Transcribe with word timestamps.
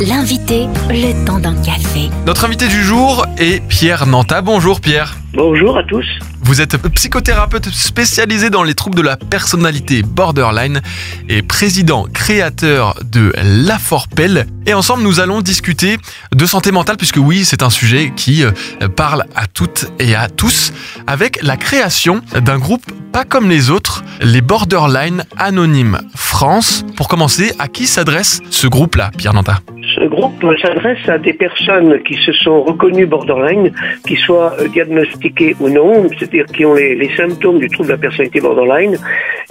L'invité, 0.00 0.68
le 0.90 1.26
temps 1.26 1.40
d'un 1.40 1.60
café. 1.60 2.08
Notre 2.24 2.44
invité 2.44 2.68
du 2.68 2.84
jour 2.84 3.26
est 3.36 3.60
Pierre 3.66 4.06
Nanta. 4.06 4.42
Bonjour 4.42 4.80
Pierre. 4.80 5.16
Bonjour 5.34 5.76
à 5.76 5.82
tous. 5.82 6.06
Vous 6.40 6.60
êtes 6.60 6.76
psychothérapeute 6.76 7.68
spécialisé 7.70 8.48
dans 8.48 8.62
les 8.62 8.74
troubles 8.74 8.96
de 8.96 9.02
la 9.02 9.16
personnalité 9.16 10.02
borderline 10.02 10.82
et 11.28 11.42
président 11.42 12.04
créateur 12.04 12.94
de 13.04 13.32
La 13.42 13.76
Forpel. 13.76 14.46
Et 14.66 14.72
ensemble, 14.72 15.02
nous 15.02 15.18
allons 15.18 15.40
discuter 15.40 15.98
de 16.32 16.46
santé 16.46 16.70
mentale, 16.70 16.96
puisque 16.96 17.18
oui, 17.18 17.44
c'est 17.44 17.64
un 17.64 17.70
sujet 17.70 18.12
qui 18.14 18.44
euh, 18.44 18.52
parle 18.88 19.24
à 19.34 19.48
toutes 19.48 19.86
et 19.98 20.14
à 20.14 20.28
tous, 20.28 20.72
avec 21.08 21.42
la 21.42 21.56
création 21.56 22.20
d'un 22.40 22.58
groupe 22.58 22.84
pas 23.12 23.24
comme 23.24 23.48
les 23.48 23.70
autres, 23.70 24.04
les 24.20 24.42
Borderline 24.42 25.24
Anonymes 25.36 25.98
France. 26.14 26.84
Pour 26.94 27.08
commencer, 27.08 27.52
à 27.58 27.66
qui 27.66 27.88
s'adresse 27.88 28.40
ce 28.50 28.68
groupe-là, 28.68 29.10
Pierre 29.16 29.34
Nanta 29.34 29.60
ce 29.98 30.04
groupe 30.04 30.44
s'adresse 30.62 31.08
à 31.08 31.18
des 31.18 31.32
personnes 31.32 32.00
qui 32.02 32.14
se 32.14 32.32
sont 32.32 32.62
reconnues 32.62 33.06
borderline, 33.06 33.72
qui 34.06 34.16
soient 34.16 34.54
euh, 34.60 34.68
diagnostiquées 34.68 35.56
ou 35.60 35.68
non, 35.68 36.08
c'est-à-dire 36.18 36.46
qui 36.46 36.64
ont 36.64 36.74
les, 36.74 37.08
symptômes 37.16 37.58
du 37.58 37.68
trouble 37.68 37.88
de 37.88 37.94
la 37.94 37.98
personnalité 37.98 38.40
borderline 38.40 38.96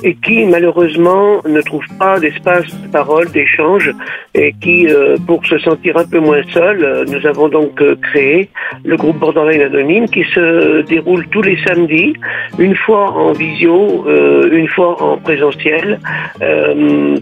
et 0.03 0.15
qui 0.15 0.45
malheureusement 0.45 1.41
ne 1.47 1.61
trouvent 1.61 1.97
pas 1.99 2.19
d'espace 2.19 2.65
de 2.81 2.87
parole, 2.91 3.29
d'échange 3.31 3.91
et 4.35 4.53
qui, 4.61 4.87
euh, 4.87 5.17
pour 5.25 5.45
se 5.45 5.57
sentir 5.59 5.97
un 5.97 6.05
peu 6.05 6.19
moins 6.19 6.43
seul, 6.53 6.83
euh, 6.83 7.05
nous 7.05 7.25
avons 7.25 7.49
donc 7.49 7.81
créé 8.01 8.49
le 8.85 8.95
groupe 8.95 9.17
Borderline 9.17 9.61
Anonyme 9.61 10.07
qui 10.07 10.23
se 10.35 10.81
déroule 10.83 11.27
tous 11.29 11.41
les 11.41 11.57
samedis, 11.65 12.13
une 12.59 12.75
fois 12.75 13.11
en 13.11 13.31
visio, 13.33 14.05
une 14.51 14.67
fois 14.67 15.01
en 15.01 15.17
présentiel, 15.17 15.99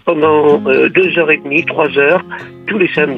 pendant 0.05 0.57
deux 0.57 1.17
heures 1.17 1.31
et 1.31 1.37
demie, 1.37 1.63
trois 1.65 1.89
heures, 1.97 2.23
tous 2.67 2.77
les 2.77 2.91
samedis. 2.93 3.14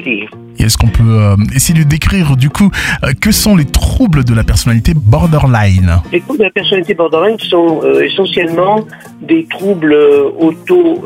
Est-ce 0.58 0.76
qu'on 0.76 0.88
peut 0.88 1.02
euh, 1.04 1.36
essayer 1.54 1.78
de 1.78 1.88
décrire 1.88 2.36
du 2.36 2.50
coup 2.50 2.70
euh, 3.04 3.12
que 3.20 3.30
sont 3.30 3.56
les 3.56 3.64
troubles 3.64 4.24
de 4.24 4.34
la 4.34 4.44
personnalité 4.44 4.92
borderline? 4.94 6.00
Les 6.12 6.20
troubles 6.20 6.40
de 6.40 6.44
la 6.44 6.50
personnalité 6.50 6.94
borderline 6.94 7.38
sont 7.38 7.80
euh, 7.84 8.04
essentiellement 8.04 8.84
des 9.22 9.46
troubles 9.48 9.94
auto 10.38 11.04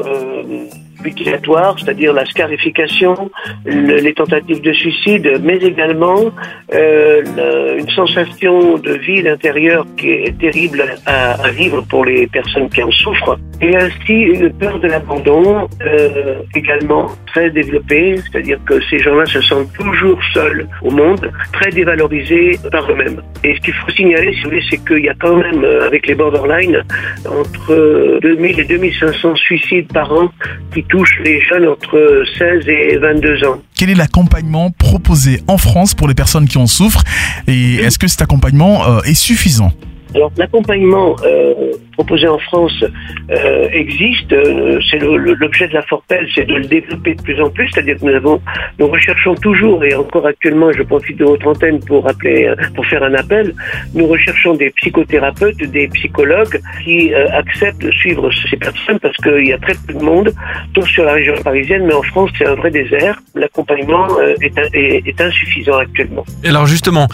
c'est-à-dire 1.78 2.12
la 2.12 2.24
scarification, 2.26 3.30
les 3.64 4.14
tentatives 4.14 4.60
de 4.60 4.72
suicide, 4.72 5.40
mais 5.42 5.56
également 5.56 6.32
euh, 6.74 7.78
une 7.78 7.90
sensation 7.90 8.78
de 8.78 8.92
vide 8.92 9.26
intérieur 9.26 9.86
qui 9.96 10.10
est 10.10 10.38
terrible 10.38 10.84
à, 11.06 11.50
vivre 11.50 11.82
pour 11.88 12.04
les 12.04 12.26
personnes 12.26 12.68
qui 12.68 12.82
en 12.82 12.90
souffrent, 12.90 13.38
et 13.60 13.76
ainsi 13.76 14.12
une 14.12 14.52
peur 14.52 14.78
de 14.80 14.88
l'abandon 14.88 15.68
euh, 15.84 16.36
également 16.54 17.10
très 17.26 17.50
développée, 17.50 18.16
c'est-à-dire 18.16 18.58
que 18.66 18.80
ces 18.88 18.98
gens-là 18.98 19.26
se 19.26 19.40
sentent 19.42 19.72
toujours 19.74 20.18
seuls 20.32 20.66
au 20.82 20.90
monde, 20.90 21.30
très 21.52 21.70
dévalorisés 21.70 22.58
par 22.70 22.90
eux-mêmes. 22.90 23.20
Et 23.44 23.54
ce 23.56 23.60
qu'il 23.60 23.74
faut 23.74 23.90
signaler, 23.90 24.32
si 24.34 24.42
vous 24.42 24.50
voulez, 24.50 24.64
c'est 24.70 24.84
qu'il 24.84 25.04
y 25.04 25.08
a 25.08 25.14
quand 25.20 25.36
même, 25.36 25.64
euh, 25.64 25.86
avec 25.86 26.06
les 26.06 26.14
borderline, 26.14 26.82
entre 27.26 28.18
2000 28.22 28.60
et 28.60 28.64
2500 28.64 29.36
suicides 29.36 29.92
par 29.92 30.12
an 30.12 30.30
qui 30.72 30.84
touche 30.92 31.18
les 31.24 31.40
jeunes 31.40 31.66
entre 31.66 32.22
16 32.38 32.68
et 32.68 32.98
22 32.98 33.44
ans. 33.44 33.56
Quel 33.76 33.88
est 33.88 33.94
l'accompagnement 33.94 34.70
proposé 34.70 35.40
en 35.48 35.56
France 35.56 35.94
pour 35.94 36.06
les 36.06 36.14
personnes 36.14 36.46
qui 36.46 36.58
en 36.58 36.66
souffrent 36.66 37.02
et 37.48 37.76
est-ce 37.76 37.98
que 37.98 38.06
cet 38.06 38.20
accompagnement 38.20 38.86
euh, 38.86 39.00
est 39.00 39.14
suffisant? 39.14 39.72
Alors 40.14 40.30
l'accompagnement 40.36 41.16
euh, 41.24 41.72
proposé 41.92 42.26
en 42.26 42.38
France 42.38 42.84
euh, 43.30 43.68
existe. 43.72 44.32
Euh, 44.32 44.80
c'est 44.90 44.98
l'objet 44.98 45.68
de 45.68 45.74
la 45.74 45.82
Forpel, 45.82 46.28
c'est 46.34 46.46
de 46.46 46.54
le 46.54 46.64
développer 46.64 47.14
de 47.14 47.22
plus 47.22 47.40
en 47.40 47.50
plus. 47.50 47.68
C'est-à-dire 47.72 47.96
que 47.98 48.06
nous 48.06 48.14
avons, 48.14 48.40
nous 48.78 48.88
recherchons 48.88 49.34
toujours 49.36 49.84
et 49.84 49.94
encore 49.94 50.26
actuellement, 50.26 50.72
je 50.72 50.82
profite 50.82 51.18
de 51.18 51.24
votre 51.24 51.46
antenne 51.46 51.80
pour 51.80 52.04
rappeler, 52.04 52.46
euh, 52.46 52.56
pour 52.74 52.86
faire 52.86 53.02
un 53.02 53.14
appel. 53.14 53.54
Nous 53.94 54.06
recherchons 54.06 54.54
des 54.54 54.70
psychothérapeutes, 54.70 55.58
des 55.58 55.88
psychologues 55.88 56.60
qui 56.84 57.12
euh, 57.12 57.26
acceptent 57.32 57.82
de 57.82 57.90
suivre 57.92 58.30
ces 58.50 58.56
personnes 58.56 58.98
parce 58.98 59.16
qu'il 59.18 59.46
y 59.46 59.52
a 59.52 59.58
très 59.58 59.74
peu 59.86 59.92
de 59.92 60.02
monde, 60.02 60.32
tant 60.74 60.82
sur 60.82 61.04
la 61.04 61.12
région 61.12 61.34
parisienne, 61.42 61.84
mais 61.86 61.94
en 61.94 62.02
France 62.02 62.30
c'est 62.36 62.46
un 62.46 62.54
vrai 62.54 62.70
désert. 62.70 63.20
L'accompagnement 63.34 64.08
est, 64.40 65.20
insuffisant 65.20 65.78
actuellement. 65.78 66.24
Alors 66.44 66.66
justement, 66.66 67.06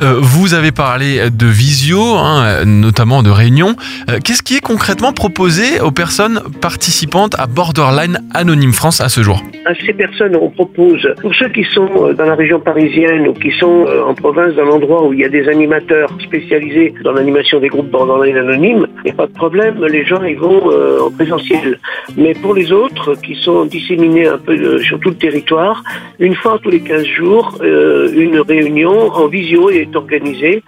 vous 0.00 0.54
avez 0.54 0.72
parlé 0.72 1.30
de 1.30 1.46
visio, 1.46 2.16
hein, 2.16 2.64
notamment 2.64 3.22
de 3.22 3.30
réunions. 3.30 3.76
Qu'est-ce 4.24 4.42
qui 4.44 4.56
est 4.56 4.60
concrètement 4.60 5.12
proposé 5.12 5.80
aux 5.80 5.90
personnes 5.90 6.42
participantes 6.60 7.34
à 7.40 7.48
Borderline 7.48 8.20
Anonyme 8.34 8.72
France 8.72 9.00
à 9.00 9.08
ce 9.08 9.20
jour? 9.20 9.42
À 9.64 9.74
ces 9.74 9.92
personnes, 9.92 10.36
on 10.36 10.48
propose, 10.48 11.08
pour 11.20 11.34
ceux 11.34 11.48
qui 11.48 11.64
sont 11.64 11.88
euh, 11.96 12.12
dans 12.14 12.26
la 12.26 12.36
région 12.36 12.60
parisienne 12.60 13.26
ou 13.26 13.32
qui 13.32 13.50
sont 13.58 13.84
euh, 13.88 14.04
en 14.04 14.14
province, 14.14 14.54
dans 14.54 14.64
l'endroit 14.64 15.04
où 15.06 15.12
il 15.12 15.20
y 15.20 15.24
a 15.24 15.28
des 15.28 15.48
animateurs 15.48 16.08
spécialisés 16.20 16.94
dans 17.02 17.12
l'animation 17.12 17.58
des 17.58 17.66
groupes 17.68 17.90
Borderline 17.90 18.36
Anonymes, 18.36 18.86
il 18.98 19.06
n'y 19.06 19.10
a 19.10 19.14
pas 19.14 19.26
de 19.26 19.32
problème, 19.32 19.84
les 19.86 20.04
gens 20.04 20.22
ils 20.22 20.38
vont 20.38 20.70
euh, 20.70 21.00
en 21.00 21.10
présentiel. 21.10 21.80
Mais 22.16 22.34
pour 22.34 22.54
les 22.54 22.70
autres 22.70 23.16
qui 23.24 23.34
sont 23.34 23.64
disséminés 23.64 24.28
un 24.28 24.38
peu 24.38 24.78
sur 24.82 25.00
tout 25.00 25.10
le 25.10 25.16
territoire, 25.16 25.82
une 26.20 26.36
fois 26.36 26.60
tous 26.62 26.70
les 26.70 26.80
15 26.80 27.04
jours, 27.06 27.58
une 27.62 28.40
réunion 28.40 29.12
en 29.12 29.26
visio 29.26 29.70
est 29.70 29.94
organisée 29.96 30.62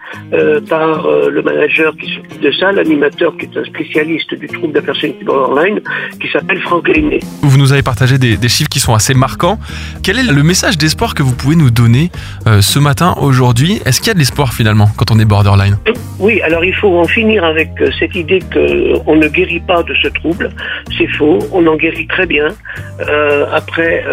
par 0.68 1.06
le 1.08 1.42
manager 1.42 1.94
qui 1.96 2.14
s'occupe 2.14 2.40
de 2.40 2.50
ça, 2.52 2.72
l'animateur 2.72 3.36
qui 3.36 3.43
est 3.44 3.56
un 3.56 3.64
spécialiste 3.64 4.34
du 4.34 4.46
trouble 4.48 4.72
de 4.72 4.78
la 4.78 4.84
personnalité 4.84 5.24
borderline, 5.24 5.80
qui 6.20 6.28
s'appelle 6.28 6.60
Franck 6.60 6.88
Lainé. 6.88 7.20
Vous 7.42 7.58
nous 7.58 7.72
avez 7.72 7.82
partagé 7.82 8.18
des, 8.18 8.48
chiffres 8.48 8.68
qui 8.68 8.80
sont 8.80 8.94
assez 8.94 9.14
marquants. 9.14 9.58
Quel 10.02 10.18
est 10.18 10.22
le 10.22 10.42
message 10.42 10.78
d'espoir 10.78 11.14
que 11.14 11.22
vous 11.22 11.34
pouvez 11.34 11.56
nous 11.56 11.70
donner 11.70 12.10
euh, 12.46 12.60
ce 12.60 12.78
matin, 12.78 13.14
aujourd'hui? 13.20 13.80
Est-ce 13.84 14.00
qu'il 14.00 14.08
y 14.08 14.10
a 14.10 14.14
de 14.14 14.18
l'espoir 14.18 14.52
finalement 14.54 14.88
quand 14.96 15.10
on 15.10 15.18
est 15.18 15.24
borderline? 15.24 15.78
Oui, 16.18 16.40
alors 16.42 16.64
il 16.64 16.74
faut 16.74 16.96
en 16.98 17.04
finir 17.04 17.44
avec 17.44 17.70
euh, 17.80 17.90
cette 17.98 18.14
idée 18.14 18.40
qu'on 18.52 19.16
ne 19.16 19.28
guérit 19.28 19.60
pas 19.60 19.82
de 19.82 19.94
ce 20.02 20.08
trouble. 20.08 20.50
C'est 20.96 21.08
faux, 21.08 21.38
on 21.52 21.66
en 21.66 21.76
guérit 21.76 22.06
très 22.06 22.26
bien. 22.26 22.48
Euh, 23.00 23.46
après 23.52 24.04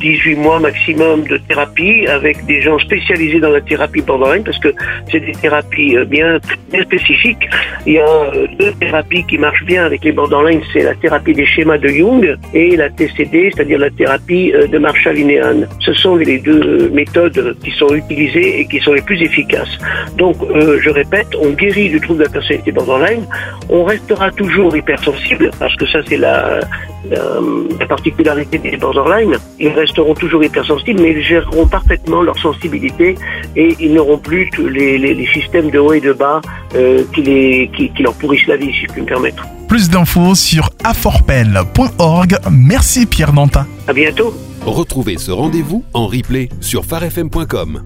18 0.00 0.36
mois 0.36 0.58
maximum 0.60 1.24
de 1.24 1.36
thérapie 1.36 2.06
avec 2.06 2.44
des 2.46 2.62
gens 2.62 2.78
spécialisés 2.78 3.40
dans 3.40 3.50
la 3.50 3.60
thérapie 3.60 4.02
borderline, 4.02 4.44
parce 4.44 4.58
que 4.58 4.72
c'est 5.10 5.20
des 5.20 5.32
thérapies 5.32 5.96
bien, 6.06 6.38
bien 6.72 6.82
spécifiques. 6.82 7.48
Il 7.86 7.94
y 7.94 7.98
a 7.98 8.32
deux 8.58 8.72
thérapies 8.72 9.24
qui 9.24 9.38
marchent 9.38 9.64
bien 9.64 9.84
avec 9.84 10.04
les 10.04 10.12
borderline, 10.12 10.60
c'est 10.72 10.82
la 10.82 10.94
thérapie 10.94 11.34
des 11.34 11.46
schémas 11.46 11.78
de 11.78 11.88
Jung 11.88 12.36
et 12.54 12.76
la 12.76 12.90
TCD, 12.90 13.50
c'est-à-dire 13.54 13.78
la 13.78 13.90
thérapie 13.90 14.52
euh, 14.54 14.66
de 14.66 14.78
Marshall-Linéane. 14.78 15.68
Ce 15.80 15.92
sont 15.94 16.16
les 16.16 16.38
deux 16.38 16.90
méthodes 16.90 17.56
qui 17.62 17.70
sont 17.72 17.94
utilisées 17.94 18.60
et 18.60 18.66
qui 18.66 18.78
sont 18.80 18.92
les 18.92 19.02
plus 19.02 19.20
efficaces. 19.22 19.78
Donc, 20.16 20.36
euh, 20.42 20.78
je 20.80 20.90
répète, 20.90 21.28
on 21.40 21.50
guérit 21.50 21.88
du 21.90 22.00
trouble 22.00 22.20
de 22.20 22.24
la 22.24 22.30
personnalité 22.30 22.72
borderline, 22.72 23.26
on 23.68 23.84
restera 23.84 24.30
toujours 24.30 24.76
hypersensible, 24.76 25.50
parce 25.58 25.76
que 25.76 25.86
ça 25.86 26.00
c'est 26.06 26.18
la, 27.10 27.40
la, 27.78 27.86
particularité 27.86 28.58
des 28.58 28.76
borderline. 28.76 29.36
Ils 29.58 29.68
resteront 29.68 30.14
toujours 30.14 30.42
hypersensibles, 30.42 31.00
mais 31.00 31.12
ils 31.12 31.22
géreront 31.22 31.66
parfaitement 31.66 32.22
leur 32.22 32.38
sensibilité 32.38 33.16
et 33.56 33.76
ils 33.80 33.92
n'auront 33.92 34.18
plus 34.18 34.50
les, 34.58 34.98
les, 34.98 35.14
les, 35.14 35.26
systèmes 35.26 35.70
de 35.70 35.78
haut 35.78 35.92
et 35.92 36.00
de 36.00 36.12
bas 36.12 36.40
euh, 36.74 37.02
qui, 37.14 37.22
les, 37.22 37.70
qui, 37.76 37.90
qui 37.90 38.02
leur 38.02 38.14
pourrissent 38.14 38.46
la 38.46 38.56
vie, 38.56 38.72
si 38.72 38.86
je 38.86 38.92
puis 38.92 39.02
me 39.02 39.06
permettre. 39.06 39.46
Plus 39.68 39.90
d'infos 39.90 40.34
sur 40.34 40.70
aforpel.org. 40.84 42.36
Merci 42.50 43.06
Pierre 43.06 43.32
Nantin. 43.32 43.66
À 43.88 43.92
bientôt. 43.92 44.32
Retrouvez 44.64 45.18
ce 45.18 45.30
rendez-vous 45.30 45.84
en 45.94 46.06
replay 46.06 46.48
sur 46.60 46.84
farfm.com. 46.84 47.82